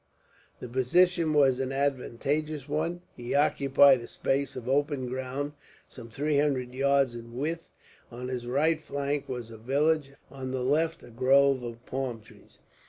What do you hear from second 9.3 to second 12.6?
a village, on the left a grove of palm trees.